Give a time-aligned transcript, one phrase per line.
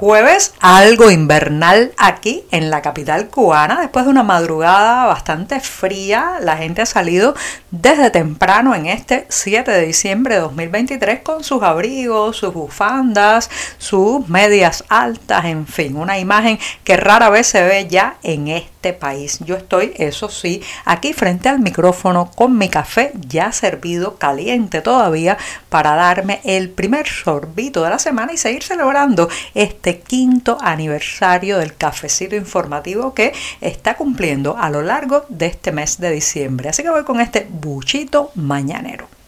[0.00, 3.82] Jueves algo invernal aquí en la capital cubana.
[3.82, 7.34] Después de una madrugada bastante fría, la gente ha salido
[7.70, 14.26] desde temprano en este 7 de diciembre de 2023 con sus abrigos, sus bufandas, sus
[14.26, 19.40] medias altas, en fin, una imagen que rara vez se ve ya en este país.
[19.44, 25.36] Yo estoy, eso sí, aquí frente al micrófono con mi café ya servido, caliente todavía,
[25.68, 31.76] para darme el primer sorbito de la semana y seguir celebrando este quinto aniversario del
[31.76, 36.68] cafecito informativo que está cumpliendo a lo largo de este mes de diciembre.
[36.68, 39.19] Así que voy con este buchito mañanero.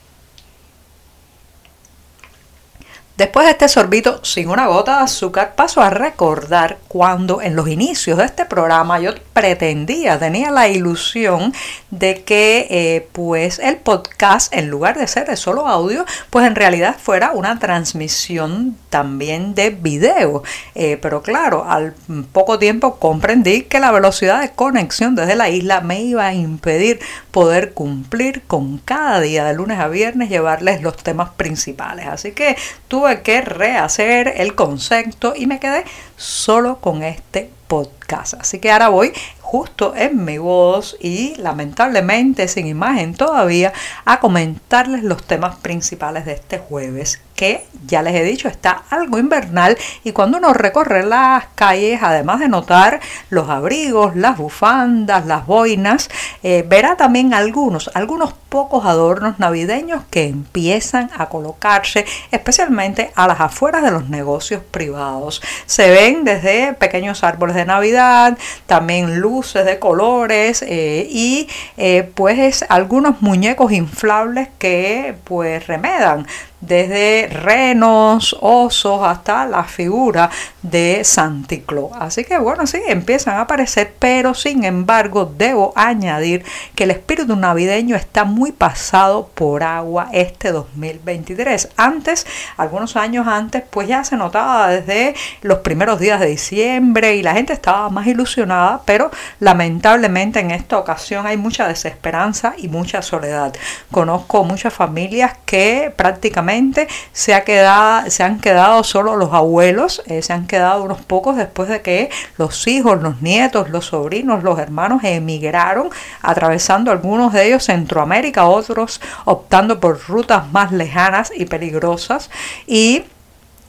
[3.22, 7.68] Después de este sorbito sin una gota de azúcar, paso a recordar cuando en los
[7.68, 11.54] inicios de este programa yo pretendía, tenía la ilusión
[11.92, 16.56] de que eh, pues el podcast, en lugar de ser de solo audio, pues en
[16.56, 20.42] realidad fuera una transmisión también de video.
[20.74, 21.94] Eh, pero claro, al
[22.32, 26.98] poco tiempo comprendí que la velocidad de conexión desde la isla me iba a impedir
[27.32, 32.06] poder cumplir con cada día de lunes a viernes llevarles los temas principales.
[32.06, 32.56] Así que
[32.88, 35.84] tuve que rehacer el concepto y me quedé
[36.16, 38.34] solo con este podcast.
[38.34, 39.12] Así que ahora voy
[39.52, 43.74] justo en mi voz y lamentablemente sin imagen todavía
[44.06, 49.18] a comentarles los temas principales de este jueves que ya les he dicho está algo
[49.18, 55.46] invernal y cuando uno recorre las calles además de notar los abrigos, las bufandas, las
[55.46, 56.08] boinas,
[56.42, 63.40] eh, verá también algunos, algunos pocos adornos navideños que empiezan a colocarse especialmente a las
[63.40, 65.40] afueras de los negocios privados.
[65.64, 68.36] Se ven desde pequeños árboles de Navidad,
[68.66, 71.48] también luces de colores eh, y
[71.78, 76.26] eh, pues algunos muñecos inflables que pues remedan
[76.62, 80.30] desde renos, osos, hasta la figura
[80.62, 81.90] de Santiclo.
[81.98, 87.34] Así que bueno, sí, empiezan a aparecer, pero sin embargo debo añadir que el espíritu
[87.36, 91.68] navideño está muy pasado por agua este 2023.
[91.76, 92.26] Antes,
[92.56, 97.34] algunos años antes, pues ya se notaba desde los primeros días de diciembre y la
[97.34, 103.54] gente estaba más ilusionada, pero lamentablemente en esta ocasión hay mucha desesperanza y mucha soledad.
[103.90, 110.22] Conozco muchas familias que prácticamente se, ha quedado, se han quedado solo los abuelos, eh,
[110.22, 114.58] se han quedado unos pocos después de que los hijos, los nietos, los sobrinos, los
[114.58, 115.90] hermanos emigraron,
[116.22, 122.30] atravesando algunos de ellos Centroamérica, otros optando por rutas más lejanas y peligrosas.
[122.66, 123.04] Y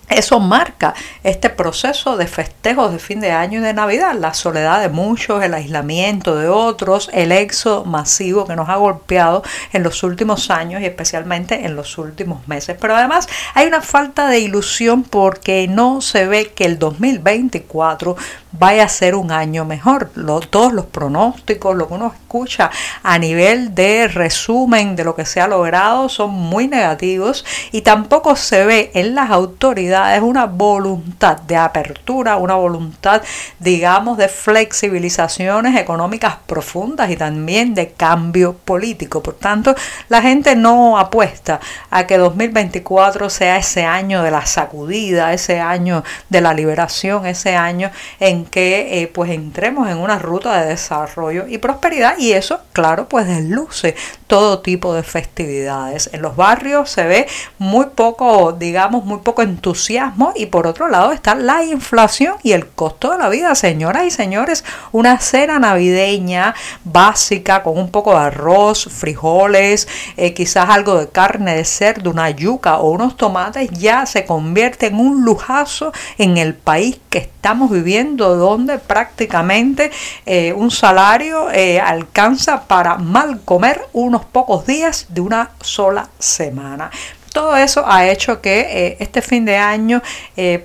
[0.09, 0.93] eso marca
[1.23, 5.41] este proceso de festejos de fin de año y de Navidad, la soledad de muchos,
[5.41, 10.81] el aislamiento de otros, el éxodo masivo que nos ha golpeado en los últimos años
[10.81, 12.77] y especialmente en los últimos meses.
[12.79, 18.17] Pero además hay una falta de ilusión porque no se ve que el 2024
[18.53, 20.11] vaya a ser un año mejor.
[20.49, 22.71] todos los pronósticos, lo que uno escucha
[23.01, 28.35] a nivel de resumen de lo que se ha logrado son muy negativos y tampoco
[28.35, 33.21] se ve en las autoridades una voluntad de apertura, una voluntad,
[33.59, 39.21] digamos, de flexibilizaciones económicas profundas y también de cambio político.
[39.21, 39.75] Por tanto,
[40.09, 41.59] la gente no apuesta
[41.89, 47.55] a que 2024 sea ese año de la sacudida, ese año de la liberación, ese
[47.55, 52.59] año en que eh, pues entremos en una ruta de desarrollo y prosperidad y eso
[52.73, 53.95] claro pues desluce
[54.27, 56.09] todo tipo de festividades.
[56.13, 57.27] En los barrios se ve
[57.57, 62.67] muy poco digamos muy poco entusiasmo y por otro lado está la inflación y el
[62.67, 64.63] costo de la vida señoras y señores.
[64.91, 69.87] Una cena navideña básica con un poco de arroz frijoles
[70.17, 74.87] eh, quizás algo de carne de cerdo una yuca o unos tomates ya se convierte
[74.87, 79.91] en un lujazo en el país que estamos viviendo donde prácticamente
[80.25, 86.91] eh, un salario eh, alcanza para mal comer unos pocos días de una sola semana
[87.33, 90.01] todo eso ha hecho que eh, este fin de año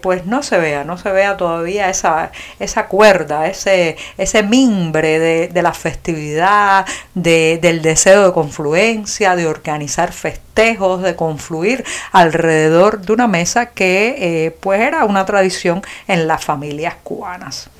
[0.00, 5.62] pues no se vea, no se vea todavía esa, esa cuerda, ese, ese mimbre de,
[5.62, 13.66] la festividad, del deseo de confluencia, de organizar festejos, de confluir alrededor de una mesa
[13.66, 17.70] que pues era una tradición en las familias cubanas.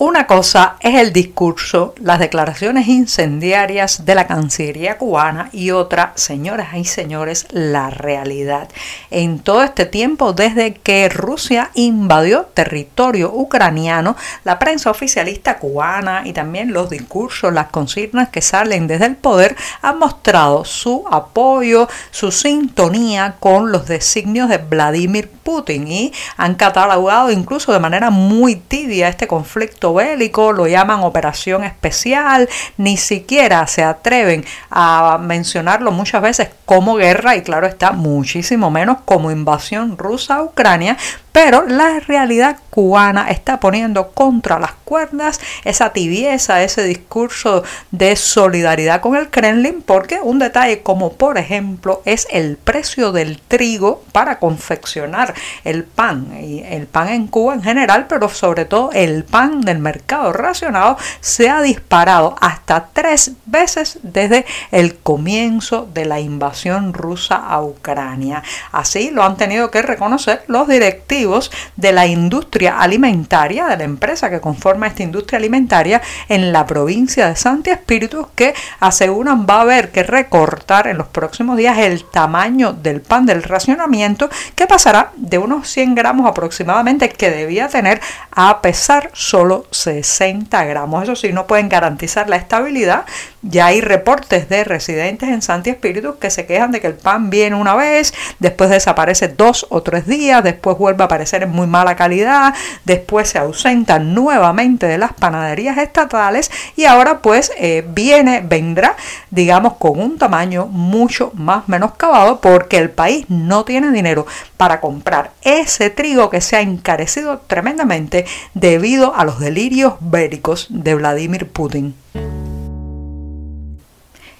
[0.00, 6.68] Una cosa es el discurso, las declaraciones incendiarias de la Cancillería cubana y otra, señoras
[6.76, 8.68] y señores, la realidad.
[9.10, 14.14] En todo este tiempo, desde que Rusia invadió territorio ucraniano,
[14.44, 19.56] la prensa oficialista cubana y también los discursos, las consignas que salen desde el poder
[19.82, 27.32] han mostrado su apoyo, su sintonía con los designios de Vladimir Putin y han catalogado
[27.32, 33.82] incluso de manera muy tibia este conflicto bélico, lo llaman operación especial, ni siquiera se
[33.82, 40.36] atreven a mencionarlo muchas veces como guerra y claro está muchísimo menos como invasión rusa
[40.36, 40.96] a Ucrania,
[41.32, 49.00] pero la realidad cubana está poniendo contra las cuerdas esa tibieza, ese discurso de solidaridad
[49.00, 54.38] con el Kremlin, porque un detalle como por ejemplo es el precio del trigo para
[54.38, 55.34] confeccionar
[55.64, 59.77] el pan, y el pan en Cuba en general, pero sobre todo el pan del
[59.80, 67.36] mercado racionado se ha disparado hasta tres veces desde el comienzo de la invasión rusa
[67.36, 68.42] a Ucrania.
[68.72, 74.30] Así lo han tenido que reconocer los directivos de la industria alimentaria, de la empresa
[74.30, 79.60] que conforma esta industria alimentaria en la provincia de Santi Espíritu, que aseguran va a
[79.62, 85.12] haber que recortar en los próximos días el tamaño del pan del racionamiento, que pasará
[85.16, 88.00] de unos 100 gramos aproximadamente que debía tener
[88.30, 91.02] a pesar solo 60 gramos.
[91.02, 93.04] Eso sí, no pueden garantizar la estabilidad.
[93.42, 97.30] Ya hay reportes de residentes en Santi Espíritu que se quejan de que el pan
[97.30, 101.66] viene una vez, después desaparece dos o tres días, después vuelve a aparecer en muy
[101.66, 102.54] mala calidad,
[102.84, 108.96] después se ausenta nuevamente de las panaderías estatales y ahora pues eh, viene, vendrá,
[109.30, 114.26] digamos, con un tamaño mucho más menoscabado porque el país no tiene dinero
[114.56, 120.94] para comprar ese trigo que se ha encarecido tremendamente debido a los delirios bélicos de
[120.94, 121.92] Vladimir Putin.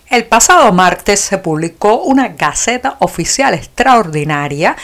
[0.08, 4.76] El pasado martes se publicó una gaceta oficial extraordinaria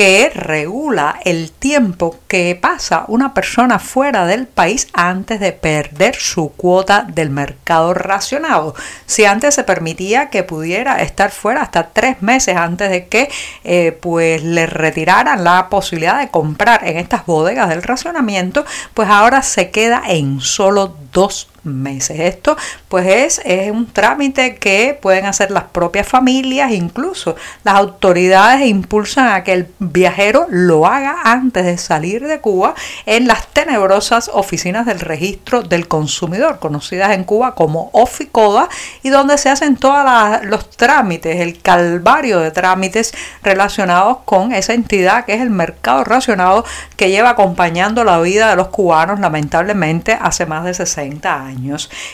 [0.00, 6.52] que regula el tiempo que pasa una persona fuera del país antes de perder su
[6.52, 8.74] cuota del mercado racionado.
[9.04, 13.28] Si antes se permitía que pudiera estar fuera hasta tres meses antes de que
[13.62, 18.64] eh, pues le retiraran la posibilidad de comprar en estas bodegas del racionamiento,
[18.94, 22.18] pues ahora se queda en solo dos meses.
[22.20, 22.56] Esto
[22.88, 29.28] pues es, es, un trámite que pueden hacer las propias familias, incluso las autoridades impulsan
[29.28, 32.74] a que el viajero lo haga antes de salir de Cuba
[33.06, 38.68] en las tenebrosas oficinas del registro del consumidor, conocidas en Cuba como OFICODA,
[39.02, 40.04] y donde se hacen todos
[40.44, 46.64] los trámites, el calvario de trámites relacionados con esa entidad que es el mercado racionado
[46.96, 51.49] que lleva acompañando la vida de los cubanos lamentablemente hace más de 60 años.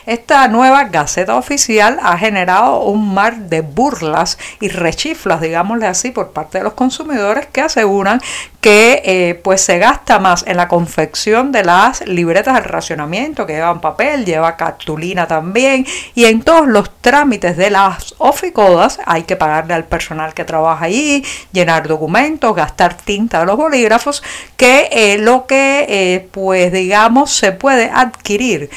[0.06, 6.33] Esta nueva Gaceta Oficial ha generado un mar de burlas y rechiflas, digámosle así, por
[6.33, 8.21] parte de los consumidores que aseguran
[8.66, 13.52] que eh, pues se gasta más en la confección de las libretas de racionamiento que
[13.52, 15.86] llevan papel, lleva cartulina también
[16.16, 20.86] y en todos los trámites de las oficodas hay que pagarle al personal que trabaja
[20.86, 24.24] allí, llenar documentos, gastar tinta de los bolígrafos,
[24.56, 28.68] que eh, lo que eh, pues digamos se puede adquirir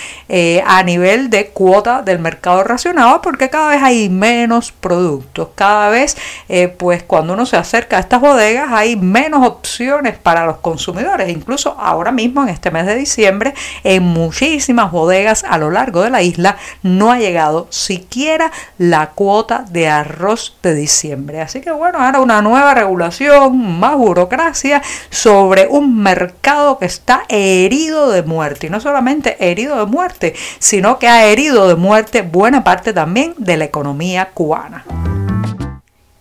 [0.67, 6.15] a nivel de cuota del mercado racionado porque cada vez hay menos productos, cada vez
[6.77, 9.78] pues cuando uno se acerca a estas bodegas hay menos opciones
[10.21, 11.29] para los consumidores.
[11.29, 16.09] Incluso ahora mismo, en este mes de diciembre, en muchísimas bodegas a lo largo de
[16.09, 21.41] la isla no ha llegado siquiera la cuota de arroz de diciembre.
[21.41, 28.11] Así que bueno, ahora una nueva regulación, más burocracia sobre un mercado que está herido
[28.11, 28.67] de muerte.
[28.67, 33.33] Y no solamente herido de muerte, sino que ha herido de muerte buena parte también
[33.37, 34.83] de la economía cubana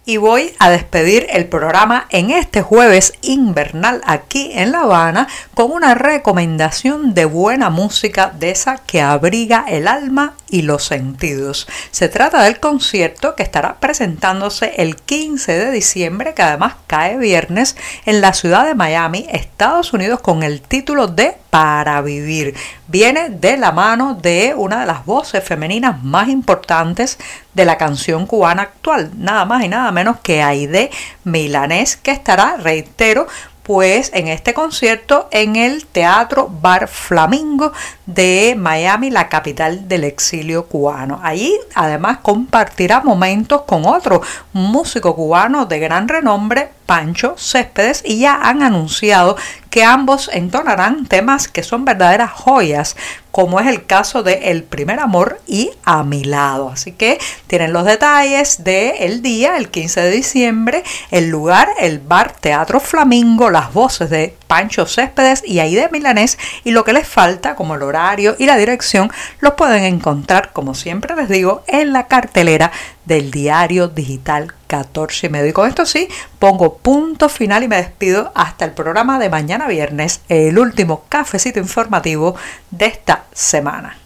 [0.09, 5.71] y voy a despedir el programa en este jueves invernal aquí en La Habana con
[5.71, 11.69] una recomendación de buena música de esa que abriga el alma y los sentidos.
[11.91, 17.77] Se trata del concierto que estará presentándose el 15 de diciembre, que además cae viernes,
[18.07, 22.55] en la ciudad de Miami, Estados Unidos, con el título de Para Vivir.
[22.87, 27.19] Viene de la mano de una de las voces femeninas más importantes
[27.59, 30.93] de la canción cubana actual, nada más y nada menos que Aide
[31.25, 33.27] Milanés, que estará, reitero,
[33.65, 37.73] pues en este concierto en el Teatro Bar Flamingo
[38.07, 41.21] de Miami, la capital del exilio cubano.
[41.23, 44.23] Allí además compartirá momentos con otro
[44.53, 49.37] músico cubano de gran renombre, Pancho Céspedes, y ya han anunciado
[49.69, 52.97] que ambos entonarán temas que son verdaderas joyas,
[53.39, 56.71] como es el caso de El primer amor y A mi lado.
[56.71, 62.01] Así que tienen los detalles del el día, el 15 de diciembre, el lugar, el
[62.01, 67.07] bar Teatro Flamingo, las voces de Pancho Céspedes y Aide Milanés y lo que les
[67.07, 71.93] falta como el horario y la dirección los pueden encontrar como siempre les digo en
[71.93, 72.73] la cartelera
[73.09, 75.49] del diario digital 14 y medio.
[75.49, 79.67] Y con esto sí, pongo punto final y me despido hasta el programa de mañana
[79.67, 82.37] viernes, el último cafecito informativo
[82.71, 83.97] de esta semana.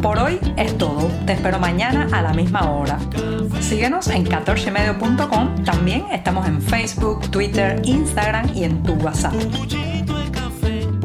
[0.00, 1.10] Por hoy es todo.
[1.26, 2.98] Te espero mañana a la misma hora.
[3.60, 5.64] Síguenos en 14medio.com.
[5.64, 9.34] También estamos en Facebook, Twitter, Instagram y en tu WhatsApp.